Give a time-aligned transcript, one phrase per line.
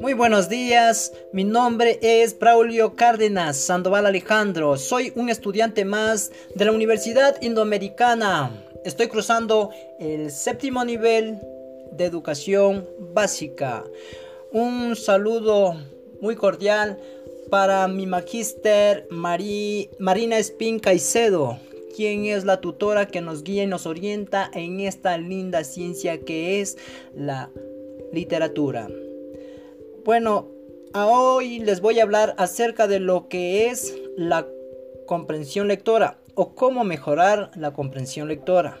[0.00, 6.64] Muy buenos días, mi nombre es Braulio Cárdenas Sandoval Alejandro, soy un estudiante más de
[6.64, 8.50] la Universidad Indoamericana.
[8.84, 11.38] Estoy cruzando el séptimo nivel
[11.92, 13.84] de educación básica.
[14.50, 15.76] Un saludo
[16.20, 16.98] muy cordial
[17.50, 21.58] para mi magíster Marina Espín Caicedo,
[21.94, 26.60] quien es la tutora que nos guía y nos orienta en esta linda ciencia que
[26.60, 26.76] es
[27.14, 27.50] la
[28.12, 28.88] literatura.
[30.04, 30.48] Bueno,
[30.94, 34.46] hoy les voy a hablar acerca de lo que es la
[35.06, 38.78] comprensión lectora o cómo mejorar la comprensión lectora.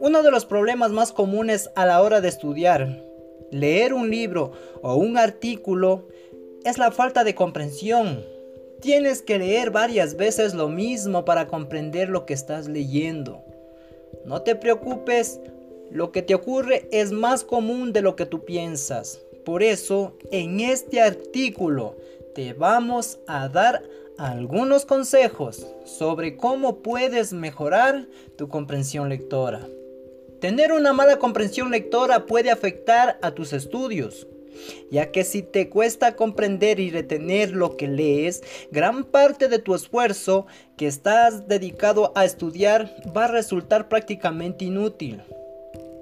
[0.00, 3.04] Uno de los problemas más comunes a la hora de estudiar,
[3.50, 6.08] leer un libro o un artículo
[6.64, 8.24] es la falta de comprensión.
[8.84, 13.42] Tienes que leer varias veces lo mismo para comprender lo que estás leyendo.
[14.26, 15.40] No te preocupes,
[15.90, 19.22] lo que te ocurre es más común de lo que tú piensas.
[19.46, 21.96] Por eso, en este artículo
[22.34, 23.82] te vamos a dar
[24.18, 29.66] algunos consejos sobre cómo puedes mejorar tu comprensión lectora.
[30.42, 34.26] Tener una mala comprensión lectora puede afectar a tus estudios,
[34.90, 39.74] ya que si te cuesta comprender y retener lo que lees, gran parte de tu
[39.74, 40.46] esfuerzo
[40.76, 45.22] que estás dedicado a estudiar va a resultar prácticamente inútil.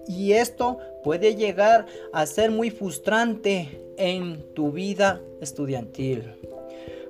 [0.07, 6.25] Y esto puede llegar a ser muy frustrante en tu vida estudiantil.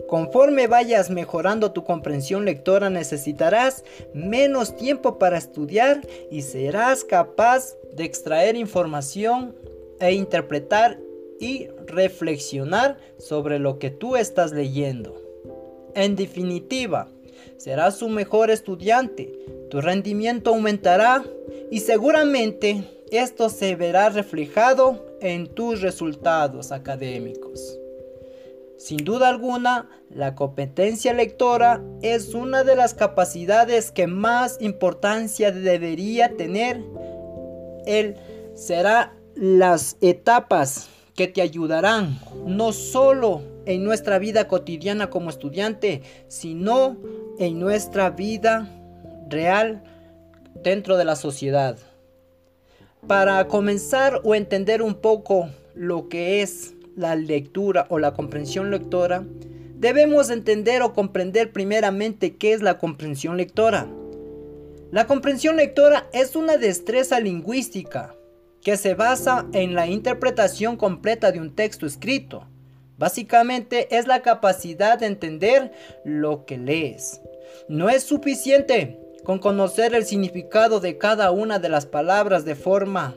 [0.08, 8.04] Conforme vayas mejorando tu comprensión lectora necesitarás menos tiempo para estudiar y serás capaz de
[8.04, 9.54] extraer información
[10.00, 10.98] e interpretar
[11.42, 15.20] y reflexionar sobre lo que tú estás leyendo.
[15.96, 17.08] En definitiva,
[17.56, 19.32] serás un mejor estudiante,
[19.68, 21.24] tu rendimiento aumentará
[21.68, 27.76] y seguramente esto se verá reflejado en tus resultados académicos.
[28.78, 36.36] Sin duda alguna, la competencia lectora es una de las capacidades que más importancia debería
[36.36, 36.80] tener.
[37.84, 38.16] Él
[38.54, 46.96] será las etapas que te ayudarán no solo en nuestra vida cotidiana como estudiante, sino
[47.38, 48.68] en nuestra vida
[49.28, 49.82] real
[50.62, 51.78] dentro de la sociedad.
[53.06, 59.24] Para comenzar o entender un poco lo que es la lectura o la comprensión lectora,
[59.76, 63.88] debemos entender o comprender primeramente qué es la comprensión lectora.
[64.90, 68.14] La comprensión lectora es una destreza lingüística
[68.62, 72.46] que se basa en la interpretación completa de un texto escrito.
[72.96, 75.72] Básicamente es la capacidad de entender
[76.04, 77.20] lo que lees.
[77.68, 83.16] No es suficiente con conocer el significado de cada una de las palabras de forma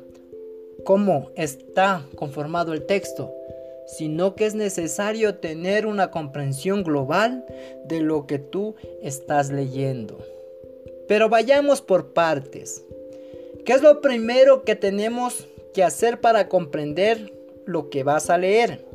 [0.83, 3.33] como está conformado el texto,
[3.87, 7.45] sino que es necesario tener una comprensión global
[7.85, 10.17] de lo que tú estás leyendo.
[11.07, 12.83] Pero vayamos por partes.
[13.65, 17.33] ¿Qué es lo primero que tenemos que hacer para comprender
[17.65, 18.85] lo que vas a leer?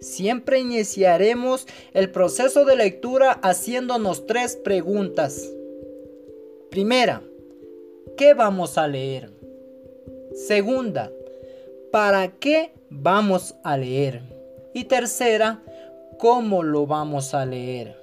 [0.00, 5.50] Siempre iniciaremos el proceso de lectura haciéndonos tres preguntas.
[6.70, 7.20] Primera,
[8.16, 9.32] ¿qué vamos a leer?
[10.34, 11.10] Segunda,
[11.90, 14.22] ¿para qué vamos a leer?
[14.72, 15.64] Y tercera,
[16.18, 17.96] ¿cómo lo vamos a leer?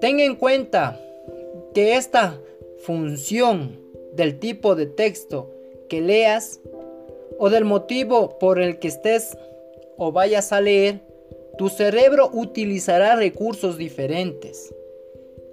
[0.00, 1.00] Ten en cuenta
[1.74, 2.38] que esta
[2.84, 3.87] función
[4.18, 5.48] del tipo de texto
[5.88, 6.60] que leas
[7.38, 9.38] o del motivo por el que estés
[9.96, 11.00] o vayas a leer,
[11.56, 14.74] tu cerebro utilizará recursos diferentes.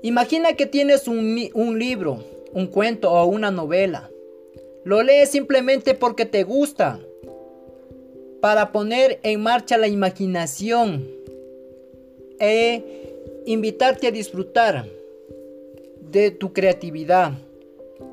[0.02, 4.10] Imagina que tienes un, libro, un cuento o una novela.
[4.84, 7.00] Lo lees simplemente porque te gusta,
[8.42, 11.08] para poner en marcha la imaginación
[12.40, 12.84] e
[13.46, 14.88] invitarte a disfrutar
[16.00, 17.34] de tu creatividad.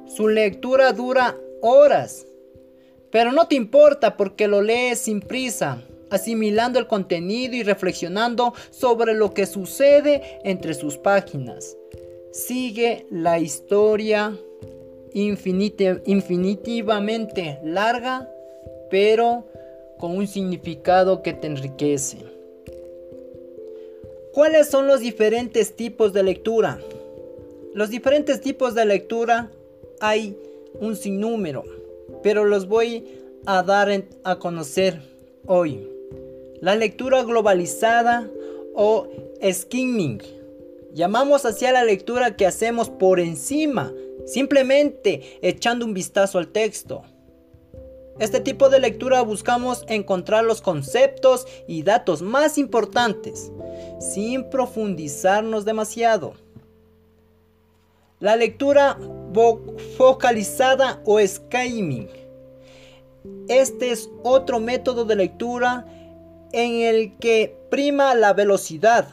[0.07, 2.27] Su lectura dura horas,
[3.11, 5.83] pero no te importa porque lo lees sin prisa
[6.13, 11.79] asimilando el contenido y reflexionando sobre lo que sucede entre sus páginas.
[12.31, 14.37] Sigue la historia
[15.15, 18.29] infinitivamente larga,
[18.91, 19.47] pero
[19.99, 22.19] con un significado que te enriquece.
[24.35, 26.79] ¿Cuáles son los diferentes tipos de lectura?
[27.75, 29.51] Los diferentes tipos de lectura
[30.03, 30.37] hay
[30.81, 31.63] un sinnúmero,
[32.25, 33.07] pero los voy
[33.47, 33.89] a dar
[34.25, 35.01] a conocer
[35.47, 35.89] hoy
[36.61, 38.29] la lectura globalizada
[38.75, 39.07] o
[39.43, 40.21] skimming.
[40.93, 43.93] Llamamos hacia la lectura que hacemos por encima,
[44.27, 47.03] simplemente echando un vistazo al texto.
[48.19, 53.53] Este tipo de lectura buscamos encontrar los conceptos y datos más importantes,
[54.01, 56.35] sin profundizarnos demasiado.
[58.21, 58.99] La lectura
[59.97, 62.09] focalizada o skimming.
[63.49, 65.87] Este es otro método de lectura
[66.53, 69.09] en el que prima la velocidad.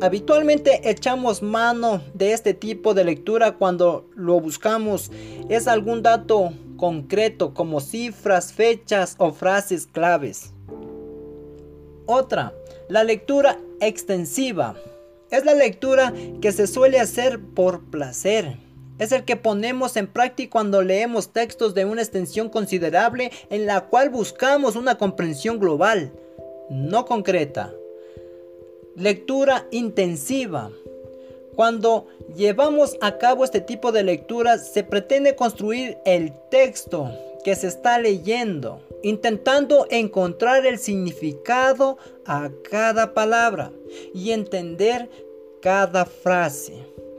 [0.00, 5.10] Habitualmente echamos mano de este tipo de lectura cuando lo buscamos
[5.48, 10.52] es algún dato concreto como cifras, fechas o frases claves.
[12.06, 12.54] Otra,
[12.88, 14.76] la lectura extensiva.
[15.30, 18.56] Es la lectura que se suele hacer por placer.
[18.98, 23.88] Es el que ponemos en práctica cuando leemos textos de una extensión considerable en la
[23.88, 26.12] cual buscamos una comprensión global,
[26.68, 27.72] no concreta.
[28.96, 30.70] Lectura intensiva.
[31.54, 32.06] Cuando
[32.36, 37.10] llevamos a cabo este tipo de lectura se pretende construir el texto
[37.44, 43.72] que se está leyendo, intentando encontrar el significado a cada palabra
[44.12, 45.08] y entender
[45.60, 46.74] cada frase.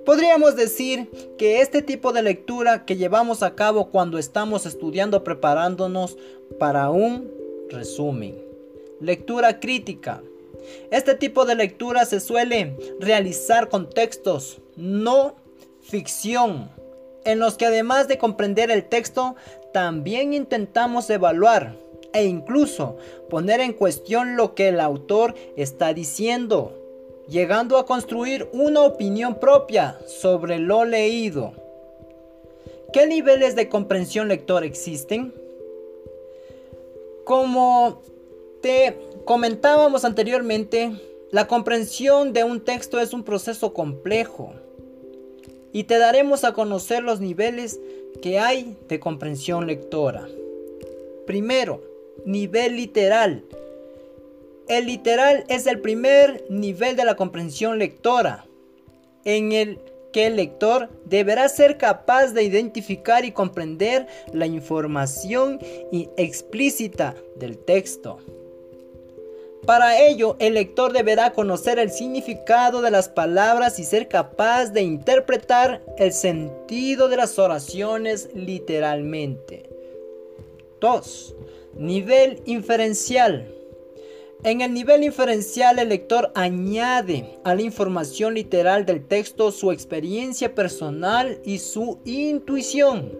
[0.09, 1.07] Podríamos decir
[1.37, 6.17] que este tipo de lectura que llevamos a cabo cuando estamos estudiando preparándonos
[6.57, 7.31] para un
[7.69, 8.35] resumen.
[8.99, 10.23] Lectura crítica.
[10.89, 15.35] Este tipo de lectura se suele realizar con textos, no
[15.79, 16.71] ficción,
[17.23, 19.35] en los que además de comprender el texto,
[19.73, 21.77] también intentamos evaluar
[22.13, 22.97] e incluso
[23.29, 26.78] poner en cuestión lo que el autor está diciendo,
[27.29, 31.53] llegando a construir una opinión propia sobre lo leído.
[32.91, 35.33] ¿Qué niveles de comprensión lector existen?
[37.23, 38.01] Como
[38.61, 40.91] te comentábamos anteriormente,
[41.31, 44.53] la comprensión de un texto es un proceso complejo
[45.71, 47.79] y te daremos a conocer los niveles
[48.23, 50.27] que hay de comprensión lectora.
[51.27, 51.83] Primero,
[52.25, 53.43] nivel literal.
[54.69, 58.45] El literal es el primer nivel de la comprensión lectora,
[59.25, 59.79] en el
[60.13, 65.59] que el lector deberá ser capaz de identificar y comprender la información
[66.17, 68.19] explícita del texto.
[69.65, 74.83] Para ello, el lector deberá conocer el significado de las palabras y ser capaz de
[74.83, 79.67] interpretar el sentido de las oraciones literalmente.
[80.79, 81.35] 2.
[81.73, 83.58] Nivel inferencial.
[84.41, 90.55] En el nivel inferencial el lector añade a la información literal del texto su experiencia
[90.55, 93.11] personal y su intuición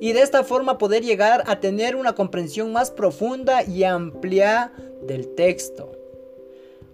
[0.00, 4.72] y de esta forma poder llegar a tener una comprensión más profunda y amplia
[5.06, 5.92] del texto.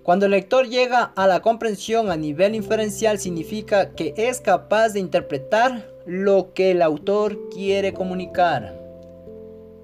[0.03, 5.01] Cuando el lector llega a la comprensión a nivel inferencial significa que es capaz de
[5.01, 8.79] interpretar lo que el autor quiere comunicar.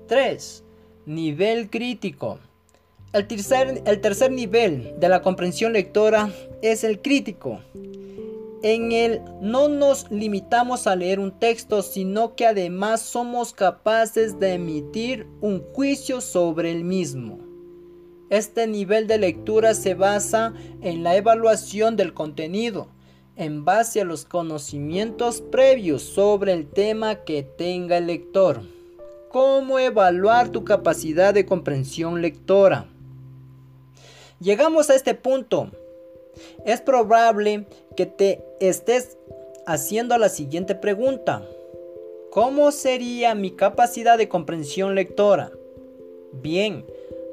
[0.08, 0.62] 3.
[1.06, 2.38] Nivel crítico.
[3.14, 7.60] El tercer, el tercer nivel de la comprensión lectora es el crítico.
[8.62, 14.52] En él no nos limitamos a leer un texto, sino que además somos capaces de
[14.55, 17.38] emitir un juicio sobre el mismo.
[18.28, 20.52] Este nivel de lectura se basa
[20.82, 22.88] en la evaluación del contenido,
[23.37, 28.61] en base a los conocimientos previos sobre el tema que tenga el lector.
[29.31, 32.87] ¿Cómo evaluar tu capacidad de comprensión lectora?
[34.40, 35.71] Llegamos a este punto
[36.64, 37.66] es probable
[37.97, 39.18] que te estés
[39.66, 41.42] haciendo la siguiente pregunta.
[42.30, 45.50] ¿Cómo sería mi capacidad de comprensión lectora?
[46.33, 46.85] Bien,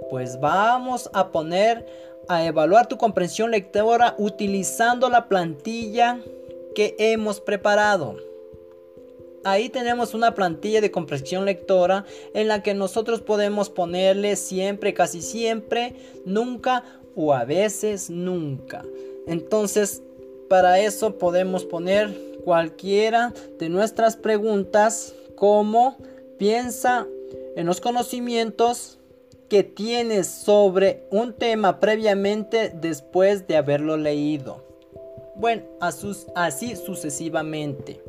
[0.10, 1.86] pues vamos a poner
[2.28, 6.20] a evaluar tu comprensión lectora utilizando la plantilla
[6.74, 8.18] que hemos preparado.
[9.46, 15.22] Ahí tenemos una plantilla de comprensión lectora en la que nosotros podemos ponerle siempre, casi
[15.22, 15.94] siempre,
[16.26, 16.84] nunca
[17.16, 18.84] o a veces nunca.
[19.28, 20.02] Entonces,
[20.50, 22.12] para eso podemos poner
[22.44, 25.96] cualquiera de nuestras preguntas como
[26.40, 27.06] piensa
[27.56, 28.98] en los conocimientos
[29.48, 34.66] que tienes sobre un tema previamente después de haberlo leído.
[35.36, 38.02] Bueno, así sucesivamente.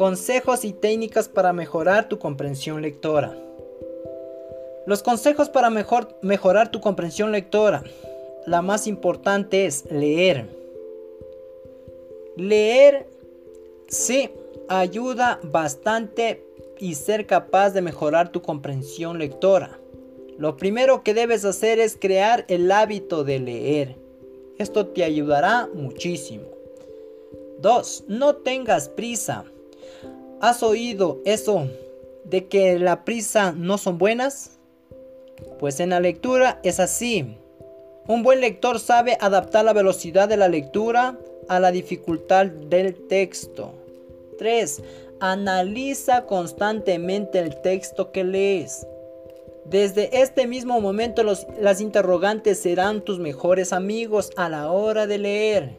[0.00, 3.36] Consejos y técnicas para mejorar tu comprensión lectora.
[4.86, 7.84] Los consejos para mejor, mejorar tu comprensión lectora
[8.46, 10.48] la más importante es leer.
[12.34, 13.08] Leer
[13.88, 14.30] sí
[14.70, 16.46] ayuda bastante
[16.78, 19.80] y ser capaz de mejorar tu comprensión lectora.
[20.38, 23.96] Lo primero que debes hacer es crear el hábito de leer.
[24.56, 26.46] Esto te ayudará muchísimo.
[27.58, 28.04] 2.
[28.08, 29.44] No tengas prisa.
[30.40, 31.68] ¿Has oído eso
[32.24, 34.58] de que la prisa no son buenas?
[35.58, 37.36] Pues en la lectura es así.
[38.08, 41.18] Un buen lector sabe adaptar la velocidad de la lectura
[41.48, 43.74] a la dificultad del texto.
[44.38, 44.82] 3.
[45.20, 48.86] Analiza constantemente el texto que lees.
[49.66, 55.76] Desde este mismo momento las interrogantes serán tus mejores amigos a la hora de leer.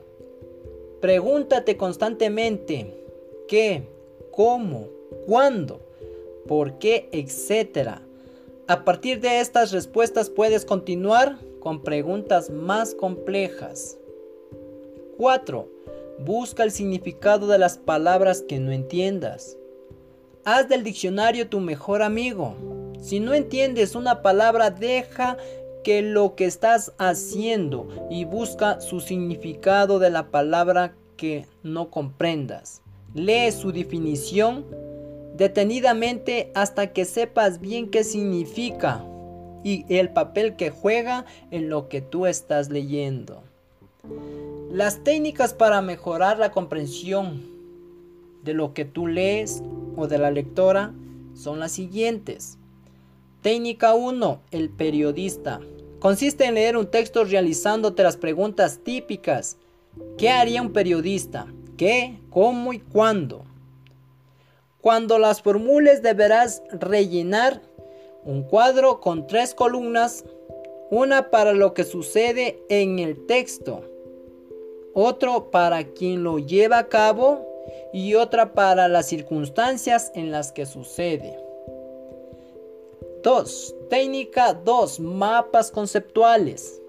[1.01, 3.03] Pregúntate constantemente
[3.47, 3.87] qué,
[4.31, 4.87] cómo,
[5.27, 5.81] cuándo,
[6.47, 8.01] por qué, etcétera.
[8.67, 13.97] A partir de estas respuestas puedes continuar con preguntas más complejas.
[15.17, 15.67] 4.
[16.25, 19.57] Busca el significado de las palabras que no entiendas.
[20.43, 22.55] Haz del diccionario tu mejor amigo.
[22.99, 25.37] Si no entiendes una palabra, deja
[25.83, 32.81] que lo que estás haciendo y busca su significado de la palabra que no comprendas.
[33.13, 34.65] Lee su definición
[35.35, 39.03] detenidamente hasta que sepas bien qué significa
[39.63, 43.43] y el papel que juega en lo que tú estás leyendo.
[44.71, 47.41] Las técnicas para mejorar la comprensión
[48.43, 49.61] de lo que tú lees
[49.95, 50.93] o de la lectora
[51.33, 52.57] son las siguientes.
[53.41, 54.41] Técnica 1.
[54.51, 55.59] El periodista.
[55.99, 59.57] Consiste en leer un texto realizándote las preguntas típicas.
[60.17, 61.47] ¿Qué haría un periodista?
[61.81, 62.19] ¿Qué?
[62.29, 63.43] ¿Cómo y cuándo?
[64.81, 67.59] Cuando las formules deberás rellenar
[68.23, 70.23] un cuadro con tres columnas,
[70.91, 73.81] una para lo que sucede en el texto,
[74.93, 77.47] otro para quien lo lleva a cabo
[77.91, 81.35] y otra para las circunstancias en las que sucede.
[83.23, 83.75] 2.
[83.89, 84.99] Técnica 2.
[84.99, 86.79] Mapas conceptuales.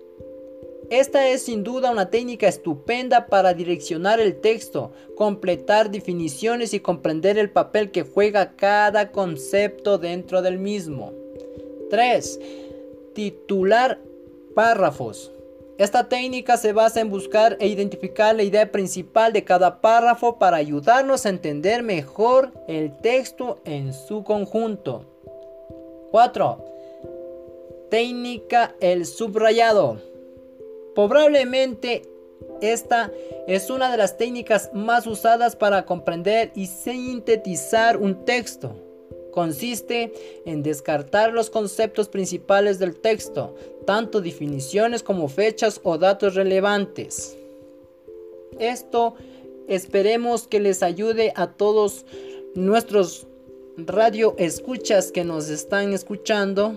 [0.93, 7.39] Esta es sin duda una técnica estupenda para direccionar el texto, completar definiciones y comprender
[7.39, 11.15] el papel que juega cada concepto dentro del mismo.
[11.89, 12.39] 3.
[13.15, 14.01] Titular
[14.55, 15.33] párrafos.
[15.79, 20.59] Esta técnica se basa en buscar e identificar la idea principal de cada párrafo para
[20.59, 25.07] ayudarnos a entender mejor el texto en su conjunto.
[26.11, 26.65] 4.
[27.89, 30.12] Técnica el subrayado.
[30.95, 32.03] Probablemente
[32.61, 33.11] esta
[33.47, 38.77] es una de las técnicas más usadas para comprender y sintetizar un texto.
[39.33, 40.13] Consiste
[40.45, 43.55] en descartar los conceptos principales del texto,
[43.87, 47.37] tanto definiciones como fechas o datos relevantes.
[48.59, 49.15] Esto
[49.69, 52.05] esperemos que les ayude a todos
[52.55, 53.27] nuestros
[53.79, 56.75] radio escuchas que nos están escuchando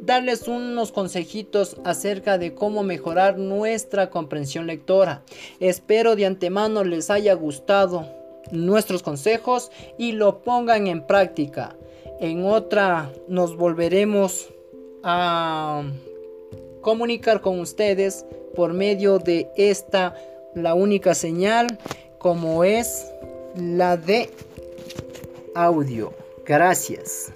[0.00, 5.22] darles unos consejitos acerca de cómo mejorar nuestra comprensión lectora.
[5.60, 8.06] Espero de antemano les haya gustado
[8.50, 11.76] nuestros consejos y lo pongan en práctica.
[12.18, 14.48] En otra nos volveremos
[15.02, 15.82] a
[16.80, 20.14] comunicar con ustedes por medio de esta,
[20.54, 21.78] la única señal
[22.18, 23.06] como es
[23.56, 24.30] la de
[25.54, 26.12] audio.
[26.44, 27.32] Gracias.